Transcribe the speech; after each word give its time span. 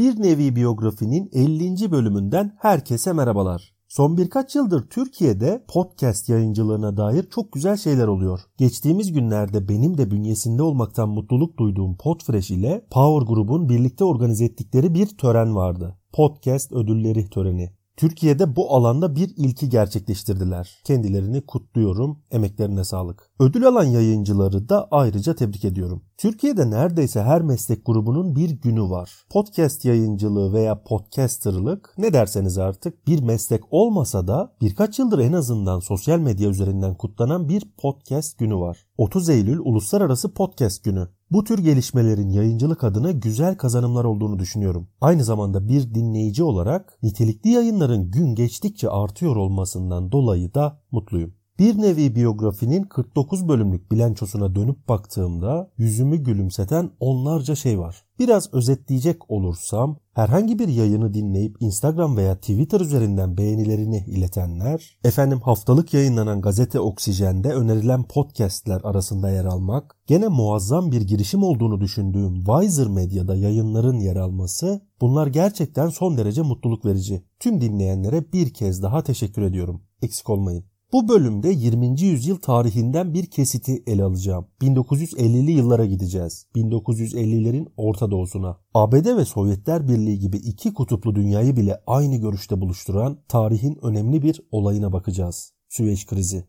Bir 0.00 0.22
Nevi 0.22 0.56
Biyografinin 0.56 1.30
50. 1.32 1.90
bölümünden 1.90 2.56
herkese 2.58 3.12
merhabalar. 3.12 3.74
Son 3.88 4.16
birkaç 4.16 4.54
yıldır 4.54 4.88
Türkiye'de 4.90 5.64
podcast 5.68 6.28
yayıncılığına 6.28 6.96
dair 6.96 7.26
çok 7.30 7.52
güzel 7.52 7.76
şeyler 7.76 8.06
oluyor. 8.06 8.40
Geçtiğimiz 8.58 9.12
günlerde 9.12 9.68
benim 9.68 9.98
de 9.98 10.10
bünyesinde 10.10 10.62
olmaktan 10.62 11.08
mutluluk 11.08 11.58
duyduğum 11.58 11.96
Podfresh 11.96 12.50
ile 12.50 12.86
Power 12.90 13.26
Group'un 13.26 13.68
birlikte 13.68 14.04
organize 14.04 14.44
ettikleri 14.44 14.94
bir 14.94 15.06
tören 15.06 15.56
vardı. 15.56 15.98
Podcast 16.12 16.72
ödülleri 16.72 17.30
töreni. 17.30 17.79
Türkiye'de 18.00 18.56
bu 18.56 18.74
alanda 18.74 19.16
bir 19.16 19.34
ilki 19.36 19.68
gerçekleştirdiler. 19.68 20.80
Kendilerini 20.84 21.46
kutluyorum, 21.46 22.18
emeklerine 22.30 22.84
sağlık. 22.84 23.30
Ödül 23.40 23.66
alan 23.66 23.84
yayıncıları 23.84 24.68
da 24.68 24.88
ayrıca 24.90 25.34
tebrik 25.34 25.64
ediyorum. 25.64 26.02
Türkiye'de 26.18 26.70
neredeyse 26.70 27.22
her 27.22 27.42
meslek 27.42 27.86
grubunun 27.86 28.36
bir 28.36 28.50
günü 28.50 28.82
var. 28.82 29.10
Podcast 29.30 29.84
yayıncılığı 29.84 30.52
veya 30.52 30.82
podcasterlık 30.82 31.94
ne 31.98 32.12
derseniz 32.12 32.58
artık 32.58 33.06
bir 33.06 33.22
meslek 33.22 33.62
olmasa 33.70 34.28
da 34.28 34.52
birkaç 34.60 34.98
yıldır 34.98 35.18
en 35.18 35.32
azından 35.32 35.80
sosyal 35.80 36.18
medya 36.18 36.48
üzerinden 36.48 36.94
kutlanan 36.94 37.48
bir 37.48 37.62
podcast 37.78 38.38
günü 38.38 38.56
var. 38.56 38.86
30 38.98 39.28
Eylül 39.28 39.58
Uluslararası 39.58 40.34
Podcast 40.34 40.84
Günü. 40.84 41.08
Bu 41.30 41.44
tür 41.44 41.58
gelişmelerin 41.58 42.28
yayıncılık 42.30 42.84
adına 42.84 43.10
güzel 43.10 43.56
kazanımlar 43.56 44.04
olduğunu 44.04 44.38
düşünüyorum. 44.38 44.88
Aynı 45.00 45.24
zamanda 45.24 45.68
bir 45.68 45.94
dinleyici 45.94 46.42
olarak 46.42 46.98
nitelikli 47.02 47.50
yayınların 47.50 48.10
gün 48.10 48.34
geçtikçe 48.34 48.90
artıyor 48.90 49.36
olmasından 49.36 50.12
dolayı 50.12 50.54
da 50.54 50.82
mutluyum. 50.90 51.34
Bir 51.60 51.78
nevi 51.78 52.14
biyografinin 52.14 52.82
49 52.82 53.48
bölümlük 53.48 53.92
bilançosuna 53.92 54.54
dönüp 54.54 54.88
baktığımda 54.88 55.70
yüzümü 55.78 56.16
gülümseten 56.16 56.90
onlarca 57.00 57.54
şey 57.54 57.78
var. 57.78 58.04
Biraz 58.18 58.54
özetleyecek 58.54 59.30
olursam 59.30 59.96
herhangi 60.14 60.58
bir 60.58 60.68
yayını 60.68 61.14
dinleyip 61.14 61.56
Instagram 61.60 62.16
veya 62.16 62.36
Twitter 62.36 62.80
üzerinden 62.80 63.36
beğenilerini 63.36 64.04
iletenler, 64.06 64.98
efendim 65.04 65.40
haftalık 65.40 65.94
yayınlanan 65.94 66.40
gazete 66.40 66.80
Oksijen'de 66.80 67.48
önerilen 67.48 68.02
podcastler 68.02 68.80
arasında 68.84 69.30
yer 69.30 69.44
almak, 69.44 69.96
gene 70.06 70.28
muazzam 70.28 70.92
bir 70.92 71.00
girişim 71.00 71.42
olduğunu 71.42 71.80
düşündüğüm 71.80 72.44
Wiser 72.44 72.88
Medya'da 72.88 73.36
yayınların 73.36 73.98
yer 73.98 74.16
alması 74.16 74.80
bunlar 75.00 75.26
gerçekten 75.26 75.88
son 75.88 76.16
derece 76.16 76.42
mutluluk 76.42 76.84
verici. 76.84 77.24
Tüm 77.40 77.60
dinleyenlere 77.60 78.32
bir 78.32 78.54
kez 78.54 78.82
daha 78.82 79.02
teşekkür 79.02 79.42
ediyorum. 79.42 79.82
Eksik 80.02 80.30
olmayın. 80.30 80.64
Bu 80.92 81.08
bölümde 81.08 81.48
20. 81.48 82.00
yüzyıl 82.00 82.36
tarihinden 82.36 83.14
bir 83.14 83.26
kesiti 83.26 83.82
ele 83.86 84.04
alacağım. 84.04 84.46
1950'li 84.62 85.50
yıllara 85.50 85.86
gideceğiz. 85.86 86.46
1950'lerin 86.56 87.66
Orta 87.76 88.10
Doğu'suna. 88.10 88.56
ABD 88.74 89.16
ve 89.16 89.24
Sovyetler 89.24 89.88
Birliği 89.88 90.18
gibi 90.18 90.36
iki 90.36 90.74
kutuplu 90.74 91.14
dünyayı 91.14 91.56
bile 91.56 91.80
aynı 91.86 92.16
görüşte 92.16 92.60
buluşturan 92.60 93.18
tarihin 93.28 93.78
önemli 93.82 94.22
bir 94.22 94.40
olayına 94.50 94.92
bakacağız. 94.92 95.52
Süveyş 95.68 96.06
krizi. 96.06 96.44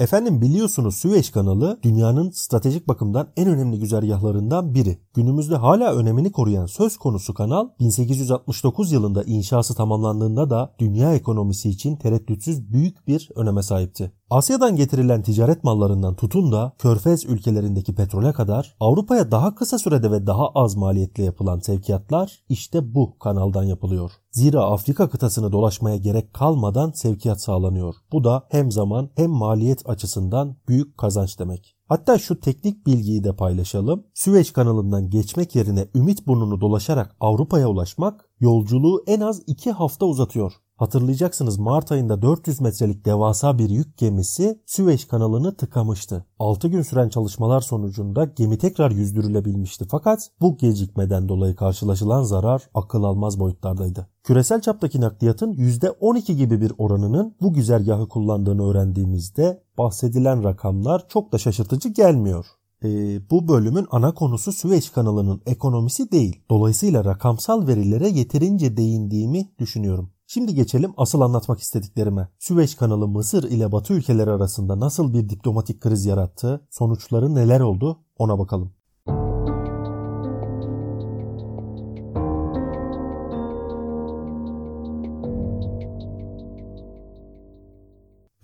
Efendim 0.00 0.40
biliyorsunuz 0.40 0.96
Süveyş 0.96 1.30
kanalı 1.30 1.78
dünyanın 1.82 2.30
stratejik 2.30 2.88
bakımdan 2.88 3.28
en 3.36 3.48
önemli 3.48 3.78
güzergahlarından 3.78 4.74
biri. 4.74 4.98
Günümüzde 5.14 5.56
hala 5.56 5.94
önemini 5.94 6.32
koruyan 6.32 6.66
söz 6.66 6.96
konusu 6.96 7.34
kanal 7.34 7.68
1869 7.80 8.92
yılında 8.92 9.22
inşası 9.22 9.74
tamamlandığında 9.74 10.50
da 10.50 10.74
dünya 10.78 11.14
ekonomisi 11.14 11.68
için 11.70 11.96
tereddütsüz 11.96 12.72
büyük 12.72 13.08
bir 13.08 13.28
öneme 13.36 13.62
sahipti. 13.62 14.12
Asya'dan 14.30 14.76
getirilen 14.76 15.22
ticaret 15.22 15.64
mallarından 15.64 16.14
tutun 16.14 16.52
da 16.52 16.72
Körfez 16.78 17.24
ülkelerindeki 17.24 17.94
petrole 17.94 18.32
kadar 18.32 18.76
Avrupa'ya 18.80 19.30
daha 19.30 19.54
kısa 19.54 19.78
sürede 19.78 20.10
ve 20.10 20.26
daha 20.26 20.48
az 20.54 20.76
maliyetle 20.76 21.24
yapılan 21.24 21.58
sevkiyatlar 21.58 22.44
işte 22.48 22.94
bu 22.94 23.18
kanaldan 23.18 23.62
yapılıyor. 23.62 24.10
Zira 24.30 24.62
Afrika 24.62 25.08
kıtasını 25.08 25.52
dolaşmaya 25.52 25.96
gerek 25.96 26.34
kalmadan 26.34 26.90
sevkiyat 26.90 27.40
sağlanıyor. 27.40 27.94
Bu 28.12 28.24
da 28.24 28.46
hem 28.48 28.70
zaman 28.70 29.10
hem 29.14 29.30
maliyet 29.30 29.88
açısından 29.88 30.56
büyük 30.68 30.98
kazanç 30.98 31.38
demek. 31.38 31.76
Hatta 31.86 32.18
şu 32.18 32.40
teknik 32.40 32.86
bilgiyi 32.86 33.24
de 33.24 33.36
paylaşalım. 33.36 34.04
Süveyş 34.14 34.50
kanalından 34.50 35.10
geçmek 35.10 35.56
yerine 35.56 35.88
Ümit 35.94 36.26
burnunu 36.26 36.60
dolaşarak 36.60 37.16
Avrupa'ya 37.20 37.68
ulaşmak 37.68 38.30
yolculuğu 38.40 39.04
en 39.06 39.20
az 39.20 39.42
2 39.46 39.70
hafta 39.70 40.06
uzatıyor. 40.06 40.52
Hatırlayacaksınız 40.78 41.58
Mart 41.58 41.92
ayında 41.92 42.22
400 42.22 42.60
metrelik 42.60 43.04
devasa 43.04 43.58
bir 43.58 43.70
yük 43.70 43.98
gemisi 43.98 44.62
Süveyş 44.66 45.04
kanalını 45.04 45.56
tıkamıştı. 45.56 46.24
6 46.38 46.68
gün 46.68 46.82
süren 46.82 47.08
çalışmalar 47.08 47.60
sonucunda 47.60 48.24
gemi 48.24 48.58
tekrar 48.58 48.90
yüzdürülebilmişti 48.90 49.84
fakat 49.90 50.30
bu 50.40 50.56
gecikmeden 50.56 51.28
dolayı 51.28 51.56
karşılaşılan 51.56 52.22
zarar 52.22 52.62
akıl 52.74 53.02
almaz 53.04 53.40
boyutlardaydı. 53.40 54.06
Küresel 54.24 54.60
çaptaki 54.60 55.00
nakliyatın 55.00 55.52
%12 55.52 56.32
gibi 56.32 56.60
bir 56.60 56.72
oranının 56.78 57.34
bu 57.40 57.52
güzergahı 57.52 58.08
kullandığını 58.08 58.70
öğrendiğimizde 58.70 59.62
bahsedilen 59.78 60.44
rakamlar 60.44 61.08
çok 61.08 61.32
da 61.32 61.38
şaşırtıcı 61.38 61.88
gelmiyor. 61.88 62.46
E, 62.84 62.88
bu 63.30 63.48
bölümün 63.48 63.86
ana 63.90 64.14
konusu 64.14 64.52
Süveyş 64.52 64.90
kanalının 64.90 65.40
ekonomisi 65.46 66.12
değil. 66.12 66.40
Dolayısıyla 66.50 67.04
rakamsal 67.04 67.66
verilere 67.66 68.08
yeterince 68.08 68.76
değindiğimi 68.76 69.48
düşünüyorum. 69.58 70.10
Şimdi 70.30 70.54
geçelim 70.54 70.94
asıl 70.96 71.20
anlatmak 71.20 71.60
istediklerime. 71.60 72.28
Süveyş 72.38 72.74
kanalı 72.74 73.08
Mısır 73.08 73.44
ile 73.44 73.72
Batı 73.72 73.92
ülkeleri 73.92 74.30
arasında 74.30 74.80
nasıl 74.80 75.14
bir 75.14 75.28
diplomatik 75.28 75.80
kriz 75.80 76.06
yarattı, 76.06 76.66
sonuçları 76.70 77.34
neler 77.34 77.60
oldu 77.60 77.98
ona 78.18 78.38
bakalım. 78.38 78.72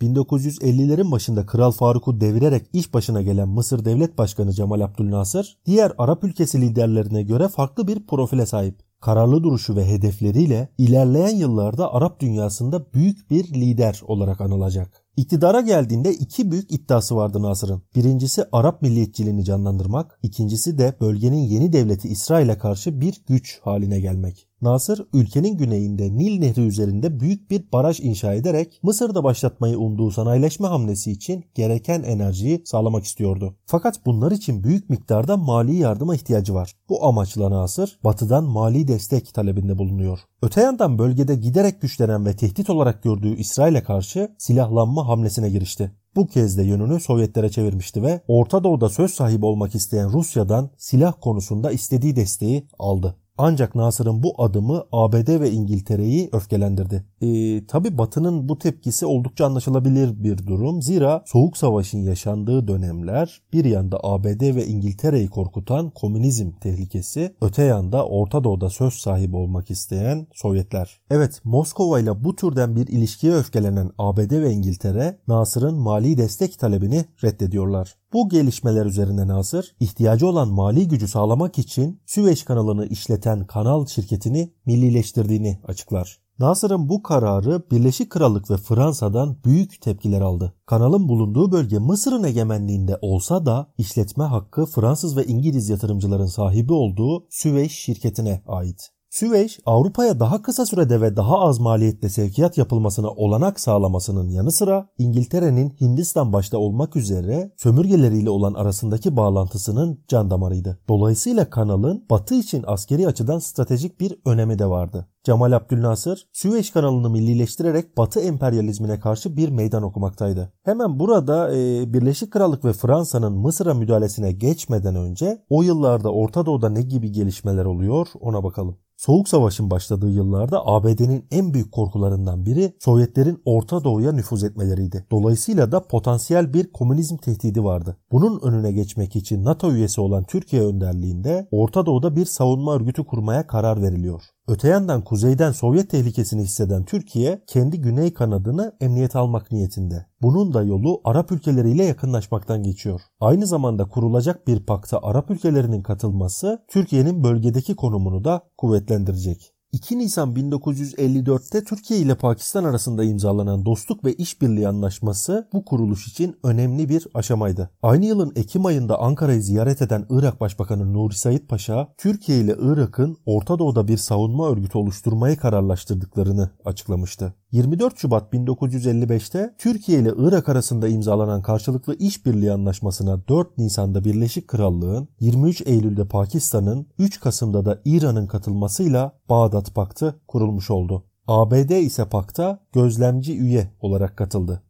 1950'lerin 0.01 1.11
başında 1.11 1.45
Kral 1.45 1.71
Faruk'u 1.71 2.21
devirerek 2.21 2.67
iş 2.73 2.93
başına 2.93 3.21
gelen 3.21 3.49
Mısır 3.49 3.85
Devlet 3.85 4.17
Başkanı 4.17 4.53
Cemal 4.53 4.81
Abdülnasır, 4.81 5.57
diğer 5.65 5.93
Arap 5.97 6.23
ülkesi 6.23 6.61
liderlerine 6.61 7.23
göre 7.23 7.47
farklı 7.47 7.87
bir 7.87 8.07
profile 8.07 8.45
sahip. 8.45 8.79
Kararlı 9.05 9.43
duruşu 9.43 9.75
ve 9.75 9.85
hedefleriyle 9.85 10.69
ilerleyen 10.77 11.35
yıllarda 11.35 11.93
Arap 11.93 12.19
dünyasında 12.19 12.93
büyük 12.93 13.29
bir 13.29 13.53
lider 13.53 14.01
olarak 14.07 14.41
anılacak. 14.41 15.03
İktidara 15.17 15.61
geldiğinde 15.61 16.13
iki 16.13 16.51
büyük 16.51 16.71
iddiası 16.71 17.15
vardı 17.15 17.41
Nasır'ın. 17.41 17.83
Birincisi 17.95 18.43
Arap 18.51 18.81
milliyetçiliğini 18.81 19.43
canlandırmak, 19.43 20.19
ikincisi 20.23 20.77
de 20.77 20.95
bölgenin 21.01 21.37
yeni 21.37 21.73
devleti 21.73 22.07
İsrail'e 22.07 22.57
karşı 22.57 23.01
bir 23.01 23.21
güç 23.27 23.59
haline 23.63 23.99
gelmek. 23.99 24.47
Nasır 24.61 25.07
ülkenin 25.13 25.57
güneyinde 25.57 26.17
Nil 26.17 26.39
Nehri 26.39 26.61
üzerinde 26.61 27.19
büyük 27.19 27.51
bir 27.51 27.71
baraj 27.71 27.99
inşa 27.99 28.33
ederek 28.33 28.79
Mısır'da 28.83 29.23
başlatmayı 29.23 29.79
umduğu 29.79 30.11
sanayileşme 30.11 30.67
hamlesi 30.67 31.11
için 31.11 31.45
gereken 31.55 32.03
enerjiyi 32.03 32.61
sağlamak 32.65 33.03
istiyordu. 33.03 33.55
Fakat 33.65 34.05
bunlar 34.05 34.31
için 34.31 34.63
büyük 34.63 34.89
miktarda 34.89 35.37
mali 35.37 35.75
yardıma 35.75 36.15
ihtiyacı 36.15 36.53
var. 36.53 36.75
Bu 36.89 37.05
amaçla 37.05 37.51
Nasır 37.51 37.99
batıdan 38.03 38.43
mali 38.43 38.87
destek 38.87 39.33
talebinde 39.33 39.77
bulunuyor. 39.77 40.19
Öte 40.41 40.61
yandan 40.61 40.99
bölgede 40.99 41.35
giderek 41.35 41.81
güçlenen 41.81 42.25
ve 42.25 42.35
tehdit 42.35 42.69
olarak 42.69 43.03
gördüğü 43.03 43.35
İsrail'e 43.35 43.83
karşı 43.83 44.35
silahlanma 44.37 45.07
hamlesine 45.07 45.49
girişti. 45.49 45.91
Bu 46.15 46.27
kez 46.27 46.57
de 46.57 46.63
yönünü 46.63 46.99
Sovyetlere 46.99 47.49
çevirmişti 47.49 48.03
ve 48.03 48.21
Orta 48.27 48.63
Doğu'da 48.63 48.89
söz 48.89 49.13
sahibi 49.13 49.45
olmak 49.45 49.75
isteyen 49.75 50.13
Rusya'dan 50.13 50.69
silah 50.77 51.13
konusunda 51.21 51.71
istediği 51.71 52.15
desteği 52.15 52.67
aldı. 52.79 53.15
Ancak 53.37 53.75
Nasır'ın 53.75 54.23
bu 54.23 54.43
adımı 54.43 54.83
ABD 54.91 55.39
ve 55.39 55.51
İngiltere'yi 55.51 56.29
öfkelendirdi. 56.31 57.03
E, 57.21 57.65
Tabi 57.65 57.97
Batı'nın 57.97 58.49
bu 58.49 58.57
tepkisi 58.59 59.05
oldukça 59.05 59.45
anlaşılabilir 59.45 60.23
bir 60.23 60.47
durum. 60.47 60.81
Zira 60.81 61.23
Soğuk 61.25 61.57
Savaş'ın 61.57 61.99
yaşandığı 61.99 62.67
dönemler 62.67 63.41
bir 63.53 63.65
yanda 63.65 63.99
ABD 64.03 64.55
ve 64.55 64.65
İngiltere'yi 64.65 65.27
korkutan 65.27 65.89
komünizm 65.89 66.51
tehlikesi, 66.51 67.35
öte 67.41 67.63
yanda 67.63 68.05
Orta 68.05 68.43
Doğu'da 68.43 68.69
söz 68.69 68.93
sahibi 68.93 69.35
olmak 69.35 69.71
isteyen 69.71 70.27
Sovyetler. 70.33 70.99
Evet 71.09 71.41
Moskova 71.43 71.99
ile 71.99 72.23
bu 72.23 72.35
türden 72.35 72.75
bir 72.75 72.87
ilişkiye 72.87 73.33
öfkelenen 73.33 73.91
ABD 73.97 74.31
ve 74.31 74.51
İngiltere 74.51 75.19
Nasır'ın 75.27 75.75
mali 75.75 76.17
destek 76.17 76.59
talebini 76.59 77.05
reddediyorlar. 77.23 77.95
Bu 78.13 78.29
gelişmeler 78.29 78.85
üzerine 78.85 79.27
Nasır, 79.27 79.75
ihtiyacı 79.79 80.27
olan 80.27 80.47
mali 80.47 80.87
gücü 80.87 81.07
sağlamak 81.07 81.59
için 81.59 82.01
Süveyş 82.05 82.43
kanalını 82.43 82.85
işleten 82.85 83.47
kanal 83.47 83.85
şirketini 83.85 84.53
millileştirdiğini 84.65 85.59
açıklar. 85.67 86.25
Nasır'ın 86.39 86.89
bu 86.89 87.03
kararı 87.03 87.69
Birleşik 87.71 88.09
Krallık 88.09 88.51
ve 88.51 88.57
Fransa'dan 88.57 89.37
büyük 89.45 89.81
tepkiler 89.81 90.21
aldı. 90.21 90.53
Kanalın 90.65 91.09
bulunduğu 91.09 91.51
bölge 91.51 91.79
Mısır'ın 91.79 92.23
egemenliğinde 92.23 92.97
olsa 93.01 93.45
da 93.45 93.73
işletme 93.77 94.23
hakkı 94.23 94.65
Fransız 94.65 95.17
ve 95.17 95.25
İngiliz 95.25 95.69
yatırımcıların 95.69 96.25
sahibi 96.25 96.73
olduğu 96.73 97.27
Süveyş 97.29 97.71
şirketine 97.71 98.41
ait. 98.47 98.94
Süveyş, 99.15 99.59
Avrupa'ya 99.65 100.19
daha 100.19 100.41
kısa 100.41 100.65
sürede 100.65 101.01
ve 101.01 101.15
daha 101.15 101.39
az 101.39 101.59
maliyetle 101.59 102.09
sevkiyat 102.09 102.57
yapılmasına 102.57 103.09
olanak 103.09 103.59
sağlamasının 103.59 104.29
yanı 104.29 104.51
sıra 104.51 104.87
İngiltere'nin 104.97 105.69
Hindistan 105.81 106.33
başta 106.33 106.57
olmak 106.57 106.95
üzere 106.95 107.51
sömürgeleriyle 107.57 108.29
olan 108.29 108.53
arasındaki 108.53 109.17
bağlantısının 109.17 109.99
can 110.07 110.29
damarıydı. 110.29 110.79
Dolayısıyla 110.89 111.49
kanalın 111.49 112.05
batı 112.09 112.35
için 112.35 112.63
askeri 112.67 113.07
açıdan 113.07 113.39
stratejik 113.39 113.99
bir 113.99 114.19
önemi 114.25 114.59
de 114.59 114.65
vardı. 114.65 115.07
Cemal 115.23 115.51
Abdülnasır, 115.51 116.27
Süveyş 116.33 116.71
kanalını 116.71 117.09
millileştirerek 117.09 117.97
Batı 117.97 118.19
emperyalizmine 118.19 118.99
karşı 118.99 119.37
bir 119.37 119.49
meydan 119.49 119.83
okumaktaydı. 119.83 120.53
Hemen 120.63 120.99
burada 120.99 121.55
e, 121.55 121.93
Birleşik 121.93 122.31
Krallık 122.31 122.65
ve 122.65 122.73
Fransa'nın 122.73 123.33
Mısır'a 123.33 123.73
müdahalesine 123.73 124.31
geçmeden 124.31 124.95
önce 124.95 125.43
o 125.49 125.63
yıllarda 125.63 126.11
Orta 126.11 126.45
Doğu'da 126.45 126.69
ne 126.69 126.81
gibi 126.81 127.11
gelişmeler 127.11 127.65
oluyor 127.65 128.07
ona 128.19 128.43
bakalım. 128.43 128.77
Soğuk 128.97 129.29
Savaş'ın 129.29 129.71
başladığı 129.71 130.09
yıllarda 130.09 130.67
ABD'nin 130.67 131.25
en 131.31 131.53
büyük 131.53 131.71
korkularından 131.71 132.45
biri 132.45 132.73
Sovyetlerin 132.79 133.41
Orta 133.45 133.83
Doğu'ya 133.83 134.11
nüfuz 134.11 134.43
etmeleriydi. 134.43 135.05
Dolayısıyla 135.11 135.71
da 135.71 135.87
potansiyel 135.87 136.53
bir 136.53 136.71
komünizm 136.71 137.17
tehdidi 137.17 137.63
vardı. 137.63 137.97
Bunun 138.11 138.39
önüne 138.39 138.71
geçmek 138.71 139.15
için 139.15 139.45
NATO 139.45 139.71
üyesi 139.71 140.01
olan 140.01 140.23
Türkiye 140.23 140.61
önderliğinde 140.61 141.47
Orta 141.51 141.85
Doğu'da 141.85 142.15
bir 142.15 142.25
savunma 142.25 142.75
örgütü 142.75 143.05
kurmaya 143.05 143.47
karar 143.47 143.81
veriliyor. 143.81 144.21
Öte 144.47 144.67
yandan 144.67 145.03
kuzeyden 145.03 145.51
Sovyet 145.51 145.89
tehlikesini 145.89 146.43
hisseden 146.43 146.85
Türkiye 146.85 147.43
kendi 147.47 147.81
güney 147.81 148.13
kanadını 148.13 148.75
emniyet 148.81 149.15
almak 149.15 149.51
niyetinde. 149.51 150.05
Bunun 150.21 150.53
da 150.53 150.63
yolu 150.63 151.01
Arap 151.03 151.31
ülkeleriyle 151.31 151.83
yakınlaşmaktan 151.83 152.63
geçiyor. 152.63 153.01
Aynı 153.19 153.47
zamanda 153.47 153.87
kurulacak 153.87 154.47
bir 154.47 154.65
pakta 154.65 154.99
Arap 155.03 155.31
ülkelerinin 155.31 155.81
katılması 155.81 156.65
Türkiye'nin 156.67 157.23
bölgedeki 157.23 157.75
konumunu 157.75 158.23
da 158.23 158.41
kuvvetlendirecek. 158.57 159.54
2 159.75 159.99
Nisan 159.99 160.35
1954'te 160.35 161.63
Türkiye 161.63 161.99
ile 161.99 162.15
Pakistan 162.15 162.63
arasında 162.63 163.03
imzalanan 163.03 163.65
dostluk 163.65 164.05
ve 164.05 164.13
işbirliği 164.13 164.67
anlaşması 164.67 165.49
bu 165.53 165.65
kuruluş 165.65 166.07
için 166.07 166.35
önemli 166.43 166.89
bir 166.89 167.07
aşamaydı. 167.13 167.69
Aynı 167.83 168.05
yılın 168.05 168.33
Ekim 168.35 168.65
ayında 168.65 168.99
Ankara'yı 168.99 169.41
ziyaret 169.41 169.81
eden 169.81 170.05
Irak 170.09 170.41
Başbakanı 170.41 170.93
Nuri 170.93 171.15
Said 171.15 171.47
Paşa, 171.47 171.93
Türkiye 171.97 172.39
ile 172.39 172.55
Irak'ın 172.59 173.17
Orta 173.25 173.59
Doğu'da 173.59 173.87
bir 173.87 173.97
savunma 173.97 174.49
örgütü 174.49 174.77
oluşturmayı 174.77 175.37
kararlaştırdıklarını 175.37 176.49
açıklamıştı. 176.65 177.33
24 177.51 177.97
Şubat 177.97 178.33
1955'te 178.33 179.55
Türkiye 179.57 179.99
ile 179.99 180.11
Irak 180.17 180.49
arasında 180.49 180.87
imzalanan 180.87 181.41
karşılıklı 181.41 181.95
işbirliği 181.95 182.51
anlaşmasına 182.51 183.27
4 183.27 183.57
Nisan'da 183.57 184.03
Birleşik 184.03 184.47
Krallığın, 184.47 185.07
23 185.19 185.61
Eylül'de 185.65 186.07
Pakistan'ın, 186.07 186.87
3 186.99 187.19
Kasım'da 187.19 187.65
da 187.65 187.81
İran'ın 187.85 188.27
katılmasıyla 188.27 189.11
Bağdat 189.29 189.64
Paktı 189.73 190.19
kurulmuş 190.27 190.71
oldu. 190.71 191.03
ABD 191.27 191.69
ise 191.69 192.09
pakta 192.09 192.59
gözlemci 192.73 193.37
üye 193.37 193.71
olarak 193.79 194.17
katıldı. 194.17 194.63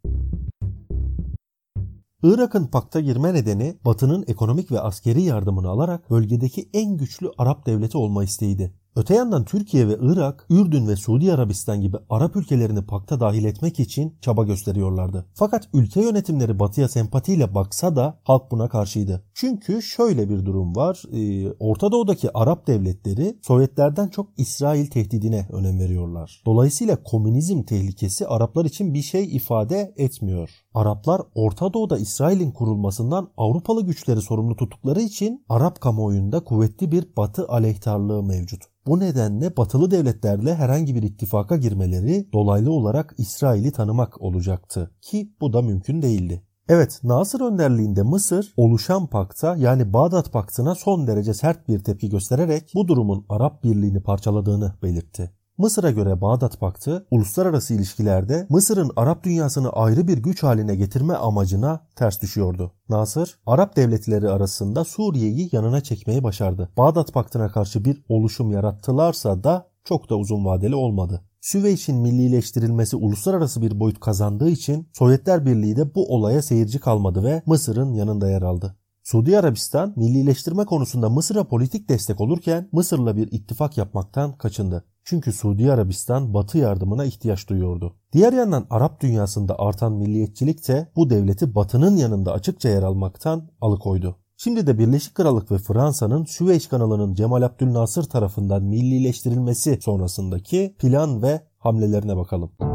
Irak'ın 2.24 2.68
pakta 2.68 3.00
girme 3.00 3.34
nedeni 3.34 3.78
Batı'nın 3.86 4.26
ekonomik 4.28 4.72
ve 4.72 4.80
askeri 4.80 5.22
yardımını 5.22 5.70
alarak 5.70 6.12
bölgedeki 6.12 6.70
en 6.74 6.98
güçlü 6.98 7.32
Arap 7.38 7.66
devleti 7.66 7.98
olma 7.98 8.24
isteğiydi. 8.24 8.74
Öte 8.98 9.16
yandan 9.16 9.46
Türkiye 9.46 9.88
ve 9.88 9.98
Irak, 10.02 10.46
Ürdün 10.50 10.88
ve 10.88 10.96
Suudi 10.96 11.34
Arabistan 11.34 11.82
gibi 11.82 11.98
Arap 12.10 12.36
ülkelerini 12.36 12.86
pakta 12.86 13.20
dahil 13.20 13.46
etmek 13.46 13.80
için 13.80 14.18
çaba 14.22 14.44
gösteriyorlardı. 14.44 15.26
Fakat 15.34 15.70
ülke 15.74 16.02
yönetimleri 16.02 16.60
batıya 16.60 16.88
sempatiyle 16.88 17.56
baksa 17.56 17.96
da 17.96 18.20
halk 18.24 18.52
buna 18.52 18.70
karşıydı. 18.70 19.24
Çünkü 19.34 19.82
şöyle 19.82 20.30
bir 20.30 20.46
durum 20.46 20.76
var. 20.76 21.04
Ee, 21.12 21.52
Orta 21.60 21.92
Doğu'daki 21.92 22.30
Arap 22.34 22.68
devletleri 22.68 23.40
Sovyetlerden 23.42 24.08
çok 24.08 24.30
İsrail 24.38 24.88
tehdidine 24.88 25.48
önem 25.52 25.80
veriyorlar. 25.80 26.42
Dolayısıyla 26.46 27.04
komünizm 27.04 27.64
tehlikesi 27.64 28.28
Araplar 28.28 28.66
için 28.66 28.94
bir 28.94 29.02
şey 29.02 29.36
ifade 29.36 29.94
etmiyor. 29.98 30.50
Araplar 30.74 31.22
Orta 31.36 31.74
Doğu'da 31.74 31.98
İsrail'in 31.98 32.52
kurulmasından 32.52 33.30
Avrupalı 33.38 33.86
güçleri 33.86 34.22
sorumlu 34.22 34.56
tuttukları 34.56 35.02
için 35.02 35.46
Arap 35.50 35.82
kamuoyunda 35.82 36.44
kuvvetli 36.44 36.92
bir 36.92 37.16
batı 37.18 37.48
aleyhtarlığı 37.48 38.24
mevcut. 38.24 38.76
Bu 38.88 39.00
nedenle 39.00 39.58
batılı 39.58 39.92
devletlerle 39.92 40.56
herhangi 40.56 40.96
bir 40.96 41.04
ittifaka 41.04 41.56
girmeleri 41.56 42.34
dolaylı 42.34 42.72
olarak 42.72 43.16
İsrail'i 43.18 43.72
tanımak 43.72 44.22
olacaktı 44.22 44.92
ki 45.02 45.34
bu 45.42 45.54
da 45.54 45.62
mümkün 45.62 46.02
değildi. 46.02 46.44
Evet 46.70 47.00
Nasır 47.04 47.42
önderliğinde 47.42 48.04
Mısır 48.04 48.54
oluşan 48.58 49.08
pakta 49.08 49.56
yani 49.56 49.94
Bağdat 49.94 50.32
paktına 50.32 50.76
son 50.76 51.08
derece 51.08 51.34
sert 51.34 51.68
bir 51.68 51.84
tepki 51.84 52.10
göstererek 52.10 52.72
bu 52.76 52.88
durumun 52.88 53.26
Arap 53.30 53.64
birliğini 53.64 54.04
parçaladığını 54.04 54.74
belirtti. 54.84 55.32
Mısır'a 55.58 55.92
göre 55.92 56.22
Bağdat 56.22 56.60
Paktı 56.60 57.08
uluslararası 57.12 57.74
ilişkilerde 57.74 58.48
Mısır'ın 58.50 58.92
Arap 58.96 59.24
dünyasını 59.24 59.70
ayrı 59.70 60.08
bir 60.08 60.18
güç 60.18 60.44
haline 60.44 60.76
getirme 60.76 61.14
amacına 61.14 61.88
ters 61.96 62.22
düşüyordu. 62.22 62.72
Nasır, 62.90 63.40
Arap 63.46 63.76
devletleri 63.76 64.30
arasında 64.30 64.84
Suriye'yi 64.84 65.50
yanına 65.52 65.82
çekmeyi 65.82 66.24
başardı. 66.24 66.70
Bağdat 66.78 67.14
Paktı'na 67.14 67.50
karşı 67.50 67.86
bir 67.86 68.04
oluşum 68.10 68.52
yarattılarsa 68.52 69.44
da 69.44 69.68
çok 69.84 70.10
da 70.10 70.18
uzun 70.18 70.46
vadeli 70.46 70.76
olmadı. 70.76 71.22
Süveyş'in 71.42 71.98
millileştirilmesi 71.98 72.96
uluslararası 72.96 73.62
bir 73.62 73.80
boyut 73.80 74.00
kazandığı 74.00 74.50
için 74.50 74.90
Sovyetler 74.94 75.46
Birliği 75.46 75.76
de 75.76 75.96
bu 75.96 76.16
olaya 76.16 76.42
seyirci 76.42 76.80
kalmadı 76.80 77.24
ve 77.24 77.44
Mısır'ın 77.46 77.94
yanında 77.94 78.30
yer 78.30 78.42
aldı. 78.42 78.76
Suudi 79.06 79.40
Arabistan 79.40 79.94
millileştirme 79.96 80.66
konusunda 80.66 81.10
Mısır'a 81.10 81.44
politik 81.44 81.90
destek 81.90 82.22
olurken 82.22 82.70
Mısır'la 82.72 83.18
bir 83.18 83.32
ittifak 83.32 83.78
yapmaktan 83.78 84.38
kaçındı. 84.38 84.86
Çünkü 85.04 85.34
Suudi 85.34 85.72
Arabistan 85.72 86.34
Batı 86.34 86.58
yardımına 86.58 87.06
ihtiyaç 87.06 87.50
duyuyordu. 87.50 87.96
Diğer 88.14 88.34
yandan 88.34 88.68
Arap 88.70 89.02
dünyasında 89.02 89.60
artan 89.60 89.94
milliyetçilik 89.94 90.68
de 90.68 90.92
bu 90.96 91.10
devleti 91.10 91.56
Batı'nın 91.56 91.96
yanında 91.96 92.34
açıkça 92.34 92.70
yer 92.70 92.84
almaktan 92.84 93.50
alıkoydu. 93.62 94.16
Şimdi 94.38 94.68
de 94.68 94.80
Birleşik 94.80 95.16
Krallık 95.16 95.52
ve 95.52 95.58
Fransa'nın 95.58 96.26
Süveyş 96.26 96.68
kanalının 96.68 97.14
Cemal 97.14 97.42
Abdülnasır 97.42 98.04
tarafından 98.04 98.64
millileştirilmesi 98.64 99.80
sonrasındaki 99.82 100.76
plan 100.80 101.22
ve 101.22 101.42
hamlelerine 101.58 102.18
bakalım. 102.18 102.75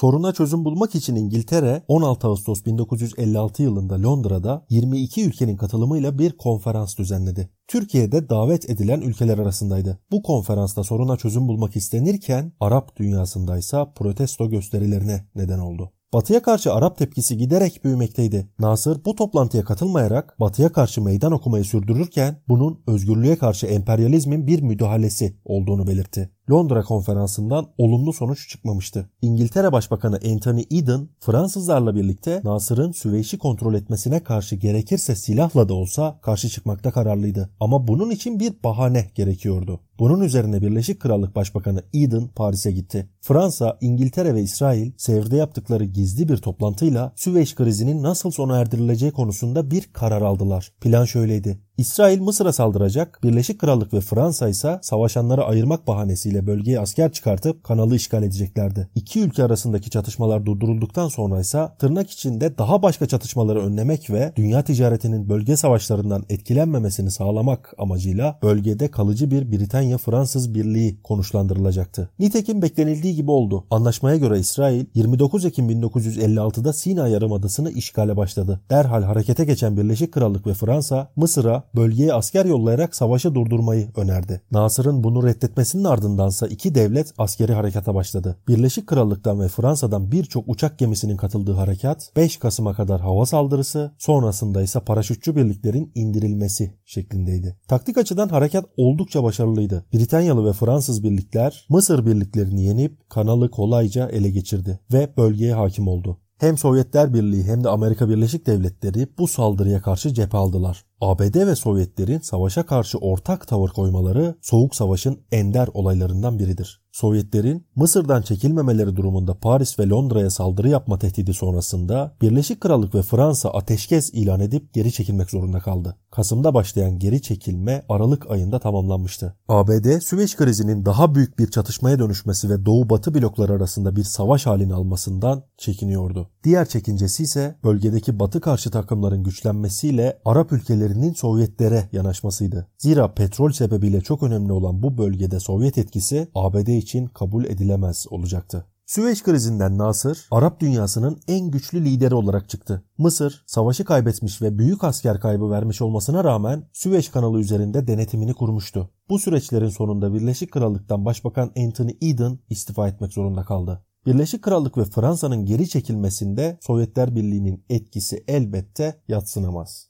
Soruna 0.00 0.32
çözüm 0.32 0.64
bulmak 0.64 0.94
için 0.94 1.16
İngiltere 1.16 1.82
16 1.88 2.26
Ağustos 2.26 2.64
1956 2.64 3.62
yılında 3.62 4.02
Londra'da 4.02 4.66
22 4.70 5.24
ülkenin 5.24 5.56
katılımıyla 5.56 6.18
bir 6.18 6.32
konferans 6.32 6.98
düzenledi. 6.98 7.50
Türkiye'de 7.68 8.28
davet 8.28 8.70
edilen 8.70 9.00
ülkeler 9.00 9.38
arasındaydı. 9.38 9.98
Bu 10.10 10.22
konferansta 10.22 10.84
soruna 10.84 11.16
çözüm 11.16 11.48
bulmak 11.48 11.76
istenirken 11.76 12.52
Arap 12.60 12.96
dünyasındaysa 12.96 13.92
protesto 13.92 14.50
gösterilerine 14.50 15.26
neden 15.34 15.58
oldu. 15.58 15.92
Batı'ya 16.12 16.42
karşı 16.42 16.72
Arap 16.72 16.98
tepkisi 16.98 17.36
giderek 17.36 17.84
büyümekteydi. 17.84 18.48
Nasır 18.58 19.04
bu 19.04 19.14
toplantıya 19.14 19.64
katılmayarak 19.64 20.40
Batı'ya 20.40 20.72
karşı 20.72 21.02
meydan 21.02 21.32
okumayı 21.32 21.64
sürdürürken 21.64 22.42
bunun 22.48 22.82
özgürlüğe 22.86 23.36
karşı 23.36 23.66
emperyalizmin 23.66 24.46
bir 24.46 24.62
müdahalesi 24.62 25.36
olduğunu 25.44 25.86
belirtti. 25.86 26.30
Londra 26.50 26.82
konferansından 26.82 27.66
olumlu 27.78 28.12
sonuç 28.12 28.48
çıkmamıştı. 28.48 29.10
İngiltere 29.22 29.72
Başbakanı 29.72 30.20
Anthony 30.32 30.64
Eden 30.70 31.08
Fransızlarla 31.20 31.94
birlikte 31.94 32.40
Nasır'ın 32.44 32.92
Süveyş'i 32.92 33.38
kontrol 33.38 33.74
etmesine 33.74 34.24
karşı 34.24 34.56
gerekirse 34.56 35.16
silahla 35.16 35.68
da 35.68 35.74
olsa 35.74 36.18
karşı 36.22 36.48
çıkmakta 36.48 36.90
kararlıydı. 36.90 37.50
Ama 37.60 37.88
bunun 37.88 38.10
için 38.10 38.40
bir 38.40 38.52
bahane 38.64 39.10
gerekiyordu. 39.14 39.80
Bunun 39.98 40.20
üzerine 40.20 40.62
Birleşik 40.62 41.00
Krallık 41.00 41.36
Başbakanı 41.36 41.82
Eden 41.94 42.28
Paris'e 42.28 42.72
gitti. 42.72 43.08
Fransa, 43.20 43.78
İngiltere 43.80 44.34
ve 44.34 44.42
İsrail 44.42 44.92
Sevr'de 44.96 45.36
yaptıkları 45.36 45.84
gizli 45.84 46.28
bir 46.28 46.36
toplantıyla 46.36 47.12
Süveyş 47.16 47.54
krizinin 47.54 48.02
nasıl 48.02 48.30
sona 48.30 48.58
erdirileceği 48.58 49.12
konusunda 49.12 49.70
bir 49.70 49.82
karar 49.92 50.22
aldılar. 50.22 50.72
Plan 50.80 51.04
şöyleydi. 51.04 51.58
İsrail 51.78 52.20
Mısır'a 52.20 52.52
saldıracak, 52.52 53.20
Birleşik 53.22 53.58
Krallık 53.58 53.94
ve 53.94 54.00
Fransa 54.00 54.48
ise 54.48 54.78
savaşanları 54.82 55.44
ayırmak 55.44 55.86
bahanesiyle 55.86 56.39
ile 56.40 56.46
bölgeye 56.46 56.80
asker 56.80 57.12
çıkartıp 57.12 57.64
kanalı 57.64 57.96
işgal 57.96 58.22
edeceklerdi. 58.22 58.88
İki 58.94 59.20
ülke 59.20 59.44
arasındaki 59.44 59.90
çatışmalar 59.90 60.46
durdurulduktan 60.46 61.08
sonra 61.08 61.40
ise 61.40 61.68
tırnak 61.78 62.10
içinde 62.10 62.58
daha 62.58 62.82
başka 62.82 63.06
çatışmaları 63.06 63.60
önlemek 63.60 64.10
ve 64.10 64.32
dünya 64.36 64.62
ticaretinin 64.62 65.28
bölge 65.28 65.56
savaşlarından 65.56 66.24
etkilenmemesini 66.28 67.10
sağlamak 67.10 67.74
amacıyla 67.78 68.38
bölgede 68.42 68.90
kalıcı 68.90 69.30
bir 69.30 69.52
Britanya-Fransız 69.52 70.54
birliği 70.54 71.02
konuşlandırılacaktı. 71.02 72.10
Nitekim 72.18 72.62
beklenildiği 72.62 73.14
gibi 73.14 73.30
oldu. 73.30 73.64
Anlaşmaya 73.70 74.16
göre 74.16 74.38
İsrail 74.38 74.84
29 74.94 75.44
Ekim 75.44 75.70
1956'da 75.70 76.72
Sina 76.72 77.08
Yarımadası'nı 77.08 77.70
işgale 77.70 78.16
başladı. 78.16 78.60
Derhal 78.70 79.02
harekete 79.02 79.44
geçen 79.44 79.76
Birleşik 79.76 80.12
Krallık 80.12 80.46
ve 80.46 80.54
Fransa 80.54 81.08
Mısır'a 81.16 81.62
bölgeye 81.76 82.12
asker 82.14 82.44
yollayarak 82.44 82.94
savaşı 82.94 83.34
durdurmayı 83.34 83.88
önerdi. 83.96 84.40
Nasır'ın 84.50 85.04
bunu 85.04 85.26
reddetmesinin 85.26 85.84
ardındansa 86.30 86.46
iki 86.46 86.74
devlet 86.74 87.12
askeri 87.18 87.52
harekata 87.52 87.94
başladı. 87.94 88.36
Birleşik 88.48 88.86
Krallık'tan 88.86 89.40
ve 89.40 89.48
Fransa'dan 89.48 90.12
birçok 90.12 90.44
uçak 90.48 90.78
gemisinin 90.78 91.16
katıldığı 91.16 91.52
harekat 91.52 92.12
5 92.16 92.36
Kasım'a 92.36 92.74
kadar 92.74 93.00
hava 93.00 93.26
saldırısı, 93.26 93.92
sonrasında 93.98 94.62
ise 94.62 94.80
paraşütçü 94.80 95.36
birliklerin 95.36 95.92
indirilmesi 95.94 96.74
şeklindeydi. 96.84 97.56
Taktik 97.68 97.98
açıdan 97.98 98.28
harekat 98.28 98.64
oldukça 98.76 99.22
başarılıydı. 99.22 99.84
Britanyalı 99.92 100.44
ve 100.46 100.52
Fransız 100.52 101.02
birlikler 101.02 101.66
Mısır 101.68 102.06
birliklerini 102.06 102.64
yenip 102.64 103.10
kanalı 103.10 103.50
kolayca 103.50 104.08
ele 104.08 104.30
geçirdi 104.30 104.80
ve 104.92 105.08
bölgeye 105.16 105.54
hakim 105.54 105.88
oldu. 105.88 106.18
Hem 106.38 106.58
Sovyetler 106.58 107.14
Birliği 107.14 107.44
hem 107.44 107.64
de 107.64 107.68
Amerika 107.68 108.08
Birleşik 108.08 108.46
Devletleri 108.46 109.08
bu 109.18 109.28
saldırıya 109.28 109.82
karşı 109.82 110.14
cephe 110.14 110.38
aldılar. 110.38 110.84
ABD 111.00 111.46
ve 111.46 111.56
Sovyetlerin 111.56 112.18
savaşa 112.18 112.66
karşı 112.66 112.98
ortak 112.98 113.48
tavır 113.48 113.68
koymaları 113.68 114.34
Soğuk 114.42 114.74
Savaş'ın 114.74 115.20
ender 115.32 115.68
olaylarından 115.74 116.38
biridir. 116.38 116.80
Sovyetlerin 116.92 117.66
Mısır'dan 117.76 118.22
çekilmemeleri 118.22 118.96
durumunda 118.96 119.34
Paris 119.34 119.78
ve 119.78 119.88
Londra'ya 119.88 120.30
saldırı 120.30 120.68
yapma 120.68 120.98
tehdidi 120.98 121.34
sonrasında 121.34 122.16
Birleşik 122.22 122.60
Krallık 122.60 122.94
ve 122.94 123.02
Fransa 123.02 123.50
ateşkes 123.50 124.10
ilan 124.14 124.40
edip 124.40 124.74
geri 124.74 124.92
çekilmek 124.92 125.30
zorunda 125.30 125.60
kaldı. 125.60 125.96
Kasım'da 126.10 126.54
başlayan 126.54 126.98
geri 126.98 127.22
çekilme 127.22 127.82
Aralık 127.88 128.30
ayında 128.30 128.58
tamamlanmıştı. 128.58 129.36
ABD 129.48 130.00
Süveyş 130.00 130.36
krizinin 130.36 130.84
daha 130.84 131.14
büyük 131.14 131.38
bir 131.38 131.50
çatışmaya 131.50 131.98
dönüşmesi 131.98 132.50
ve 132.50 132.66
Doğu-Batı 132.66 133.14
blokları 133.14 133.52
arasında 133.52 133.96
bir 133.96 134.04
savaş 134.04 134.46
halini 134.46 134.74
almasından 134.74 135.44
çekiniyordu. 135.58 136.30
Diğer 136.44 136.68
çekincesi 136.68 137.22
ise 137.22 137.56
bölgedeki 137.64 138.18
Batı 138.18 138.40
karşı 138.40 138.70
takımların 138.70 139.22
güçlenmesiyle 139.22 140.18
Arap 140.24 140.52
ülkelerinin 140.90 141.14
Sovyetlere 141.14 141.88
yanaşmasıydı. 141.92 142.66
Zira 142.78 143.14
petrol 143.14 143.50
sebebiyle 143.52 144.00
çok 144.00 144.22
önemli 144.22 144.52
olan 144.52 144.82
bu 144.82 144.98
bölgede 144.98 145.40
Sovyet 145.40 145.78
etkisi 145.78 146.28
ABD 146.34 146.68
için 146.68 147.06
kabul 147.06 147.44
edilemez 147.44 148.06
olacaktı. 148.10 148.66
Süveyş 148.86 149.22
krizinden 149.22 149.78
Nasır, 149.78 150.26
Arap 150.30 150.60
dünyasının 150.60 151.20
en 151.28 151.50
güçlü 151.50 151.84
lideri 151.84 152.14
olarak 152.14 152.48
çıktı. 152.48 152.82
Mısır, 152.98 153.44
savaşı 153.46 153.84
kaybetmiş 153.84 154.42
ve 154.42 154.58
büyük 154.58 154.84
asker 154.84 155.20
kaybı 155.20 155.50
vermiş 155.50 155.82
olmasına 155.82 156.24
rağmen 156.24 156.64
Süveyş 156.72 157.08
kanalı 157.08 157.40
üzerinde 157.40 157.86
denetimini 157.86 158.34
kurmuştu. 158.34 158.90
Bu 159.08 159.18
süreçlerin 159.18 159.68
sonunda 159.68 160.14
Birleşik 160.14 160.52
Krallık'tan 160.52 161.04
Başbakan 161.04 161.52
Anthony 161.56 161.92
Eden 162.00 162.38
istifa 162.48 162.88
etmek 162.88 163.12
zorunda 163.12 163.44
kaldı. 163.44 163.84
Birleşik 164.06 164.42
Krallık 164.42 164.78
ve 164.78 164.84
Fransa'nın 164.84 165.44
geri 165.46 165.68
çekilmesinde 165.68 166.58
Sovyetler 166.60 167.14
Birliği'nin 167.16 167.64
etkisi 167.68 168.24
elbette 168.28 169.02
yatsınamaz. 169.08 169.89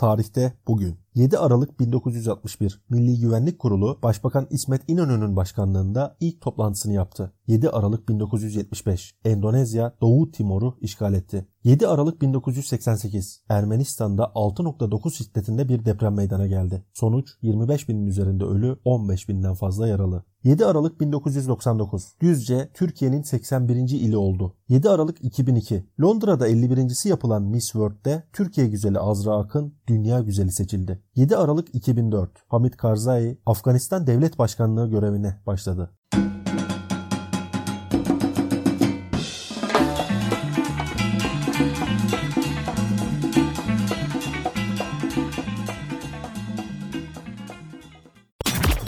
Tarihte 0.00 0.52
bugün 0.66 0.96
7 1.14 1.38
Aralık 1.38 1.80
1961 1.80 2.80
Milli 2.88 3.20
Güvenlik 3.20 3.58
Kurulu 3.58 3.98
Başbakan 4.02 4.46
İsmet 4.50 4.82
İnönü'nün 4.88 5.36
başkanlığında 5.36 6.16
ilk 6.20 6.40
toplantısını 6.40 6.92
yaptı. 6.92 7.32
7 7.46 7.70
Aralık 7.70 8.08
1975 8.08 9.14
Endonezya 9.24 9.92
Doğu 10.00 10.30
Timor'u 10.30 10.76
işgal 10.80 11.14
etti. 11.14 11.46
7 11.64 11.86
Aralık 11.86 12.22
1988 12.22 13.42
Ermenistan'da 13.48 14.24
6.9 14.24 15.12
şiddetinde 15.12 15.68
bir 15.68 15.84
deprem 15.84 16.14
meydana 16.14 16.46
geldi. 16.46 16.84
Sonuç 16.92 17.28
25 17.42 17.88
binin 17.88 18.06
üzerinde 18.06 18.44
ölü 18.44 18.76
15 18.84 19.28
binden 19.28 19.54
fazla 19.54 19.88
yaralı. 19.88 20.24
7 20.44 20.66
Aralık 20.66 21.00
1999 21.00 22.14
Düzce 22.20 22.70
Türkiye'nin 22.74 23.22
81. 23.22 23.76
ili 23.76 24.16
oldu. 24.16 24.56
7 24.68 24.88
Aralık 24.90 25.24
2002 25.24 25.84
Londra'da 26.00 26.48
51.si 26.48 27.08
yapılan 27.08 27.42
Miss 27.42 27.64
World'de 27.64 28.24
Türkiye 28.32 28.66
güzeli 28.66 28.98
Azra 28.98 29.36
Akın 29.36 29.74
dünya 29.86 30.20
güzeli 30.20 30.52
seçildi. 30.52 31.02
7 31.14 31.36
Aralık 31.36 31.74
2004 31.74 32.30
Hamit 32.48 32.76
Karzai 32.76 33.38
Afganistan 33.46 34.06
Devlet 34.06 34.38
Başkanlığı 34.38 34.90
görevine 34.90 35.36
başladı. 35.46 35.90